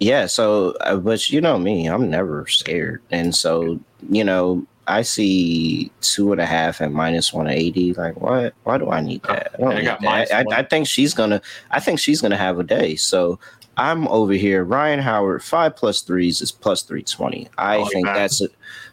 [0.00, 0.26] yeah.
[0.26, 5.90] So, uh, but you know me, I'm never scared, and so you know, I see
[6.02, 7.94] two and a half and minus one eighty.
[7.94, 8.54] Like, what?
[8.64, 9.54] Why do I need that?
[9.54, 10.02] I don't I need that.
[10.02, 10.44] minus I.
[10.52, 11.40] I think she's gonna.
[11.70, 12.96] I think she's gonna have a day.
[12.96, 13.40] So.
[13.76, 14.62] I'm over here.
[14.62, 17.48] Rhyne Howard, five plus threes is plus three twenty.
[17.58, 18.14] I I like think that.
[18.14, 18.46] that's a,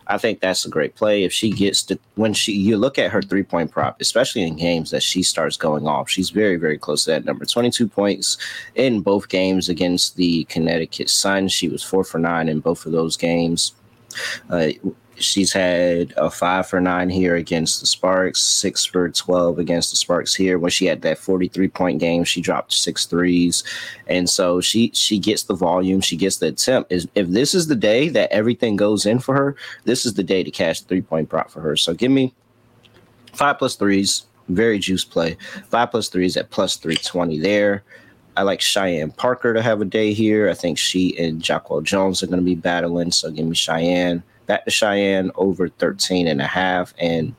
[0.08, 1.24] I think that's a great play.
[1.24, 4.56] If she gets to when she you look at her three point prop, especially in
[4.56, 7.46] games that she starts going off, she's very very close to that number.
[7.46, 8.38] Twenty two points
[8.76, 11.48] in both games against the Connecticut Sun.
[11.50, 13.74] She was four for nine in both of those games.
[14.50, 14.70] Uh,
[15.22, 19.96] she's had a five for nine here against the Sparks, six for 12 against the
[19.96, 20.60] Sparks here.
[20.60, 23.64] When she had that 43 point game, she dropped six threes.
[24.08, 26.92] And so she she gets the volume, she gets the attempt.
[26.92, 29.56] Is if this is the day that everything goes in for her,
[29.86, 31.76] this is the day to cash three point prop for her.
[31.76, 32.34] So give me
[33.34, 35.38] five plus threes, very juice play.
[35.70, 37.84] Five plus threes at plus 320 there.
[38.38, 40.50] I like Cheyenne Parker to have a day here.
[40.50, 43.12] I think she and Jonquel Jones are going to be battling.
[43.12, 44.24] So give me Cheyenne.
[44.58, 46.94] To Cheyenne over 13 and a half.
[47.00, 47.36] And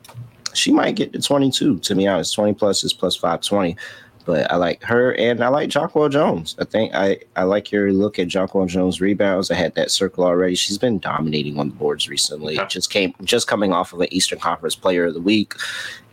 [0.55, 2.35] she might get to 22, to be honest.
[2.35, 3.77] 20 plus is plus 520.
[4.25, 6.55] But I like her and I like Jonquel Jones.
[6.61, 9.51] I think I, I like your look at Jonquel Jones rebounds.
[9.51, 10.55] I had that circle already.
[10.55, 12.55] She's been dominating on the boards recently.
[12.55, 12.67] Yeah.
[12.67, 15.55] Just came just coming off of an Eastern Conference player of the week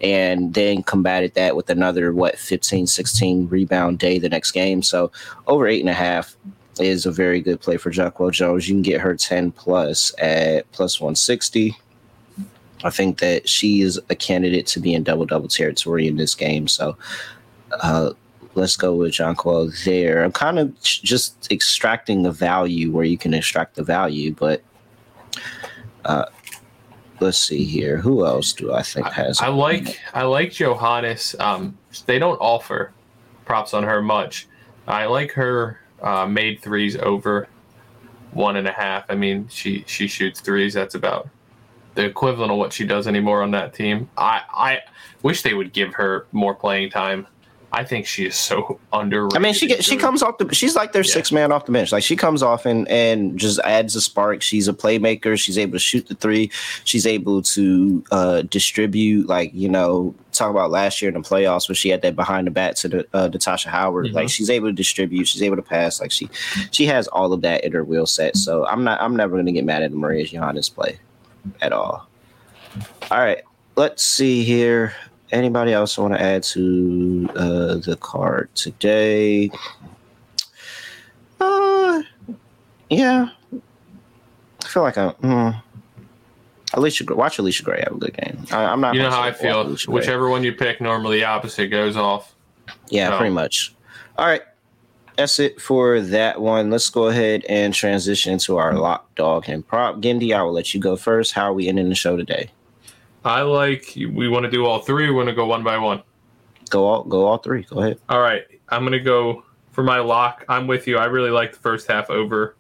[0.01, 5.11] and then combated that with another what 15 16 rebound day the next game so
[5.45, 6.37] over eight and a half
[6.79, 8.67] is a very good play for Jonquel Jones.
[8.67, 11.75] You can get her 10 plus at plus 160.
[12.83, 16.35] I think that she is a candidate to be in double double territory in this
[16.35, 16.67] game.
[16.67, 16.97] So
[17.81, 18.11] uh,
[18.55, 20.23] let's go with Jonquel there.
[20.23, 24.61] I'm kind of just extracting the value where you can extract the value, but
[26.05, 26.25] uh,
[27.19, 27.97] let's see here.
[27.97, 29.41] Who else do I think has?
[29.41, 31.35] I like I like Johannes.
[31.39, 32.93] Um, they don't offer
[33.45, 34.47] props on her much.
[34.87, 37.47] I like her uh, made threes over
[38.31, 39.05] one and a half.
[39.09, 40.73] I mean, she she shoots threes.
[40.73, 41.29] That's about
[41.95, 44.09] the equivalent of what she does anymore on that team.
[44.17, 44.79] I I
[45.23, 47.27] wish they would give her more playing time.
[47.71, 49.37] I think she is so underrated.
[49.37, 50.53] I mean, she get, she comes off the.
[50.55, 51.13] She's like their Yeah.
[51.13, 51.91] six man off the bench.
[51.91, 54.41] Like she comes off and and just adds a spark.
[54.41, 55.39] She's a playmaker.
[55.39, 56.49] She's able to shoot the three.
[56.83, 59.27] She's able to uh, distribute.
[59.27, 62.47] Like you know, talk about last year in the playoffs when she had that behind
[62.47, 64.07] the back to the uh, Natasha Howard.
[64.07, 64.13] Mhm.
[64.13, 65.27] Like she's able to distribute.
[65.27, 66.01] She's able to pass.
[66.01, 66.27] Like she
[66.71, 68.35] she has all of that in her wheel set.
[68.35, 68.99] So I'm not.
[68.99, 70.97] I'm never gonna get mad at Maria Johannes play
[71.61, 72.07] at all.
[73.11, 73.41] All right,
[73.75, 74.93] let's see here.
[75.31, 79.51] Anybody else want to add to uh, the card today?
[81.39, 82.01] Uh,
[82.89, 83.29] yeah.
[83.53, 85.09] I feel like I.
[85.21, 85.61] Mm,
[86.73, 88.45] Alicia, Gray- watch Allisha Gray have a good game.
[88.51, 88.95] I, I'm not.
[88.95, 89.75] You know how I feel.
[89.87, 92.33] Whichever one you pick, normally the opposite goes off.
[92.89, 93.73] Yeah, So- pretty much.
[94.17, 94.41] All right.
[95.17, 96.69] That's it for that one.
[96.71, 99.97] Let's go ahead and transition to our lock, dog, and prop.
[99.97, 101.33] Gindy, I will let you go first.
[101.33, 102.49] How are we ending the show today?
[103.23, 103.93] I like.
[103.95, 105.07] We want to do all three.
[105.07, 106.01] We want to go one by one.
[106.69, 107.63] Go all, go all three.
[107.63, 107.99] Go ahead.
[108.09, 110.45] All right, I'm gonna go for my lock.
[110.47, 110.97] I'm with you.
[110.97, 112.55] I really like the first half over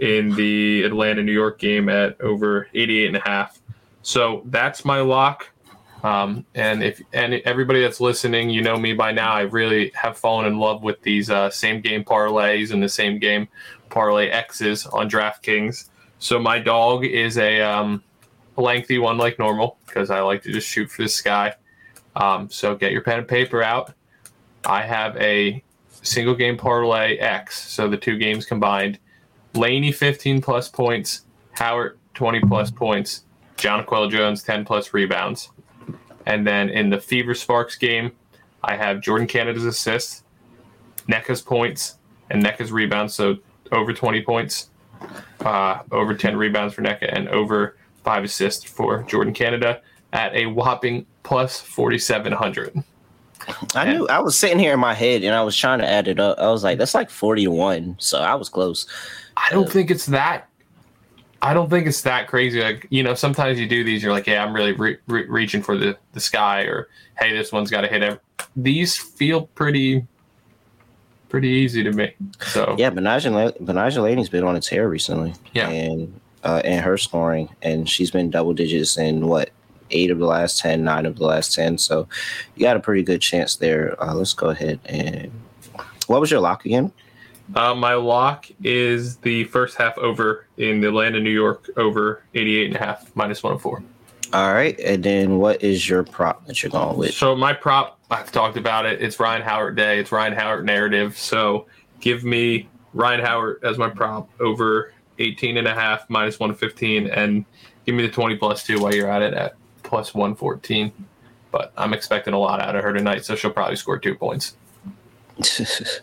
[0.00, 3.60] in the Atlanta New York game at over 88 and a half.
[4.02, 5.48] So that's my lock.
[6.02, 9.32] Um, and if and everybody that's listening, you know me by now.
[9.32, 13.18] I really have fallen in love with these uh, same game parlays and the same
[13.18, 13.48] game
[13.88, 15.88] parlay X's on DraftKings.
[16.18, 18.02] So my dog is a um,
[18.56, 21.54] lengthy one like normal because I like to just shoot for the sky.
[22.16, 23.92] Um, so get your pen and paper out.
[24.64, 28.98] I have a single game parlay X, so the two games combined.
[29.54, 33.24] Laney 15 plus points, Howard 20 plus points,
[33.56, 35.50] John Jonquel Jones 10 plus rebounds.
[36.26, 38.12] And then in the Fever Sparks game,
[38.62, 40.24] I have Jordan Canada's assists,
[41.08, 41.98] Nneka's points,
[42.30, 43.14] and Nneka's rebounds.
[43.14, 43.36] So
[43.72, 44.70] over 20 points,
[45.40, 49.80] uh, over 10 rebounds for Nneka, and over five assists for Jordin Canada
[50.12, 52.84] at a whopping plus 4,700.
[53.74, 56.08] I knew I was sitting here in my head and I was trying to add
[56.08, 56.38] it up.
[56.38, 57.96] I was like, that's like 40 to 1.
[57.98, 58.86] So I was close.
[59.36, 60.48] I don't think it's that.
[61.42, 62.62] I don't think it's that crazy.
[62.62, 65.62] Like you know, sometimes you do these, you're like, yeah, I'm really re- re- reaching
[65.62, 66.88] for the the sky, or
[67.18, 68.18] hey, this one's got to hit him.
[68.56, 70.06] These feel pretty,
[71.28, 72.14] pretty easy to me.
[72.40, 75.34] So Yeah, Betnijah Betnijah Laney's been on a tear recently.
[75.52, 75.68] Yeah.
[75.68, 77.48] And uh and her scoring.
[77.62, 79.50] And she's been double digits in what
[79.90, 81.78] eight of the last ten, nine of the last 10.
[81.78, 82.08] So
[82.54, 84.02] you got a pretty good chance there.
[84.02, 85.30] Uh, let's go ahead and
[86.06, 86.92] what was your lock again?
[87.54, 92.66] uh, my lock is the first half over in the Atlanta, New York, over 88
[92.68, 93.82] and a half minus 104.
[94.32, 94.78] All right.
[94.80, 97.12] And then what is your prop that you're going with?
[97.14, 99.02] So my prop, I've talked about it.
[99.02, 100.00] It's Rhyne Howard Day.
[100.00, 101.16] It's Rhyne Howard narrative.
[101.18, 101.66] So
[102.00, 107.44] give me Rhyne Howard as my prop over 18 and a half minus 115 and
[107.86, 110.92] give me the 20 plus two while you're at it at plus 114.
[111.50, 114.56] But I'm expecting a lot out of her tonight, so she'll probably score two points.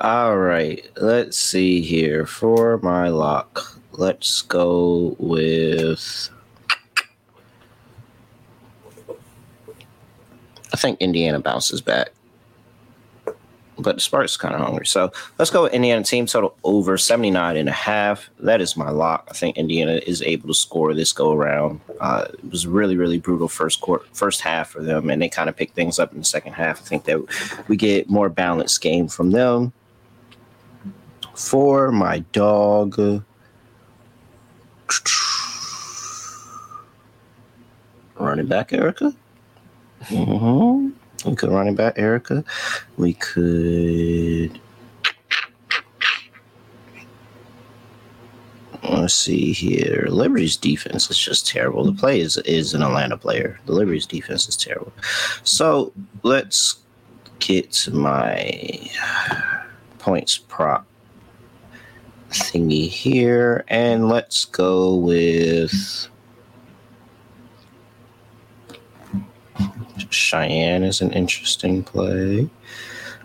[0.00, 3.80] All right, let's see here for my lock.
[3.92, 6.30] Let's go with.
[10.72, 12.10] I think Indiana bounces back,
[13.82, 14.86] but the Sparks kind of hungry.
[14.86, 18.30] So let's go with Indiana team total over 79 and a half.
[18.40, 19.26] That is my lock.
[19.30, 21.80] I think Indiana is able to score this go around.
[22.00, 25.48] Uh, it was really, really brutal first quarter, first half for them, and they kind
[25.48, 26.80] of picked things up in the second half.
[26.80, 27.20] I think that
[27.68, 29.72] we get more balanced game from them.
[31.34, 32.98] For my dog,
[38.18, 39.14] running back Erica.
[40.04, 40.90] hmm
[41.24, 42.44] We could running back Erica.
[42.96, 44.58] We could.
[48.82, 50.06] Let's see here.
[50.08, 51.84] Liberty's defense is just terrible.
[51.84, 53.58] The play is is an Atlanta player.
[53.66, 54.92] The Liberty's defense is terrible.
[55.42, 56.76] So let's
[57.38, 58.90] get to my
[59.98, 60.86] points prop
[62.30, 66.09] thingy here, and let's go with
[70.10, 72.48] Cheyenne is an interesting play.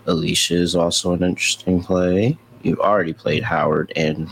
[0.05, 2.37] Allisha is also an interesting play.
[2.61, 4.29] You've already played Howard, and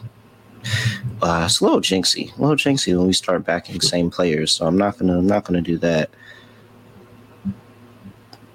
[1.22, 4.52] uh, it's a little jinxy, a little jinxy when we start backing same players.
[4.52, 6.10] So I'm not gonna, I'm not gonna do that.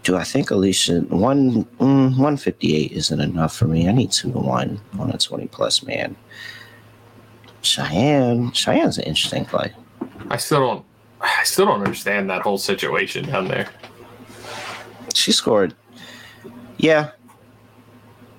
[0.02, 3.88] Do I think Allisha one mm, 158 isn't enough for me?
[3.88, 6.16] I need two to one on a 20 plus man.
[7.62, 9.72] Cheyenne, Cheyenne's an interesting play.
[10.30, 10.84] I still don't.
[11.20, 13.68] I still don't understand that whole situation down there.
[15.14, 15.74] She scored.
[16.76, 17.10] Yeah.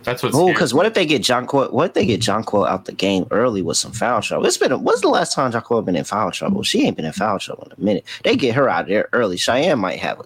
[0.04, 1.72] That's what's Oh, because what if they get Jonquel?
[1.72, 4.46] What if they get Jonquel out the game early with some foul trouble?
[4.46, 4.72] It's been.
[4.84, 6.64] When's the last time Jonquel been in foul trouble?
[6.64, 8.06] She ain't been in foul trouble in a minute.
[8.24, 9.38] They get her out of there early.
[9.38, 10.26] Cheyenne might have it.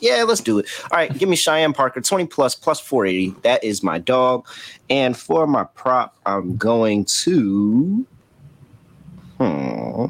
[0.00, 0.66] Yeah, let's do it.
[0.90, 3.38] All right, give me Cheyenne Parker, 20 plus plus 480.
[3.42, 4.46] That is my dog.
[4.88, 8.06] And for my prop, I'm going to.
[9.38, 10.06] Hmm.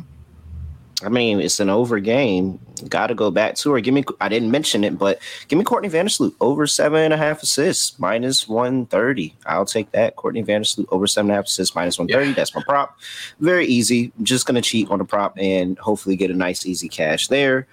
[1.03, 2.61] I mean, it's an over game.
[2.89, 3.81] Got to go back to her.
[3.81, 4.05] Give me.
[4.21, 7.99] I didn't mention it, but give me Courtney Vandersloot over seven and a half assists,
[7.99, 9.35] minus one thirty.
[9.47, 10.17] I'll take that.
[10.17, 12.33] Courtney Vandersloot over seven and a half assists, minus one thirty.
[12.33, 12.99] That's my prop.
[13.41, 14.13] Very easy.
[14.19, 17.67] I'm just gonna cheat on the prop and hopefully get a nice easy cash there.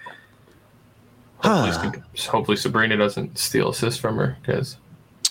[1.38, 4.76] hopefully, hopefully Sabrina doesn't steal assists from her because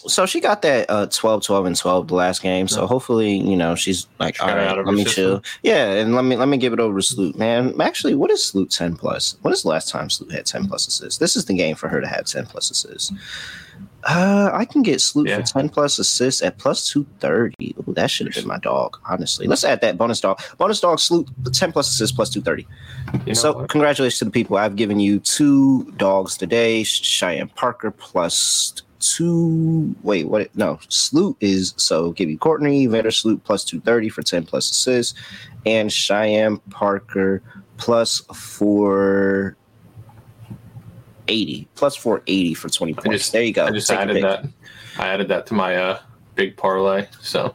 [0.05, 3.57] so she got that uh 12 12 and 12 the last game so hopefully you
[3.57, 5.13] know she's like She all right let me system.
[5.13, 8.29] chill yeah and let me let me give it over to Sloot man actually what
[8.31, 11.35] is Sloot 10 plus what is the last time Sloot had 10 plus assists this
[11.35, 13.11] is the game for her to have 10 plus assists
[14.03, 15.37] uh I can get Sloot Yeah.
[15.37, 19.47] for 10 plus assists at plus 230 Ooh, that should have been my dog honestly
[19.47, 22.67] let's add that bonus dog bonus dog Sloot 10 plus assists plus 230
[23.25, 23.69] you know so what?
[23.69, 24.57] congratulations to the people.
[24.57, 26.83] I've given you two dogs today.
[26.83, 29.95] Cheyenne Parker plus two.
[30.03, 30.55] Wait, what?
[30.55, 34.69] No, Sloot is so give you Courtney Vander Sloot plus two thirty for ten plus
[34.71, 35.17] assists,
[35.65, 37.41] and Cheyenne Parker
[37.77, 39.55] plus four
[41.27, 43.09] eighty plus four eighty for twenty points.
[43.19, 43.65] just- there you go.
[43.65, 44.45] I just Take added that.
[44.97, 45.99] I added that to my uh,
[46.35, 47.07] big parlay.
[47.21, 47.53] So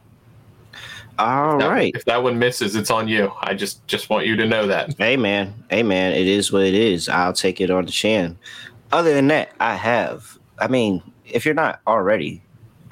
[1.18, 1.92] All that- right.
[1.94, 3.32] if that one misses, it's on you.
[3.40, 4.94] I just just want you to know that.
[4.98, 7.08] Hey man, hey man, it is what it is.
[7.08, 8.38] I'll take it on the chin.
[8.92, 10.38] Other than that, I have.
[10.58, 11.02] I mean,
[11.32, 12.42] if you're not already,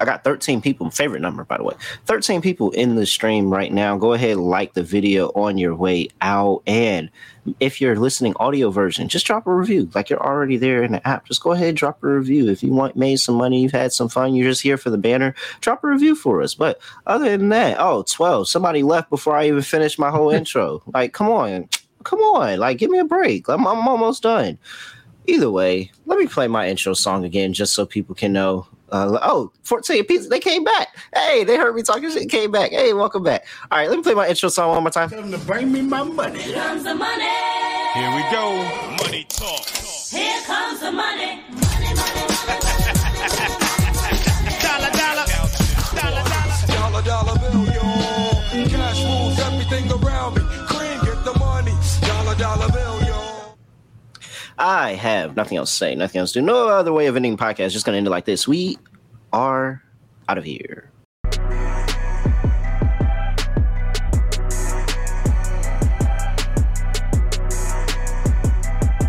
[0.01, 1.75] I got 13 people, favorite number, by the way.
[2.07, 3.97] 13 people in the stream right now.
[3.97, 6.63] Go ahead, like the video on your way out.
[6.65, 7.11] And
[7.59, 9.91] if you're listening audio version, just drop a review.
[9.93, 11.27] Like you're already there in the app.
[11.27, 12.49] Just go ahead, drop a review.
[12.49, 14.97] If you want made some money, you've had some fun, you're just here for the
[14.97, 16.55] banner, drop a review for us.
[16.55, 18.49] But other than that, oh, 12.
[18.49, 20.81] Somebody left before I even finished my whole intro.
[20.91, 21.69] Like, come on.
[22.03, 22.57] Come on.
[22.57, 23.47] Like, give me a break.
[23.47, 24.57] I'm, I'm almost done.
[25.27, 29.17] Either way, let me play my intro song again just so people can know uh,
[29.21, 30.29] oh, 14 pieces.
[30.29, 30.89] They came back.
[31.15, 32.29] Hey, they heard me talking shit.
[32.29, 32.71] Came back.
[32.71, 33.45] Hey, welcome back.
[33.71, 35.09] All right, let me play my intro song one more time.
[35.09, 36.41] Tell them to bring me my money.
[36.41, 37.23] Here comes the money.
[37.93, 38.55] Here we go.
[39.03, 39.65] Money talk.
[39.65, 41.25] Here comes the money.
[41.25, 41.40] Money,
[54.61, 56.45] I have nothing else to say, nothing else to do.
[56.45, 57.71] No other way of ending podcast.
[57.71, 58.47] Just going to end it like this.
[58.47, 58.77] We
[59.33, 59.81] are
[60.29, 60.90] out of here.